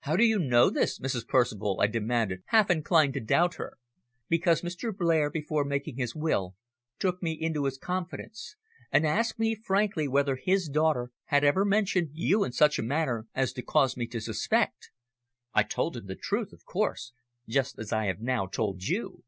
[0.00, 1.28] "How do you know this, Mrs.
[1.28, 3.78] Percival?" I demanded, half inclined to doubt her.
[4.28, 4.92] "Because Mr.
[4.92, 6.56] Blair, before making his will,
[6.98, 8.56] took me into his confidence
[8.90, 13.28] and asked me frankly whether his daughter had ever mentioned you in such a manner
[13.36, 14.90] as to cause me to suspect.
[15.54, 17.12] I told him the truth of course,
[17.48, 19.22] just as I have now told you.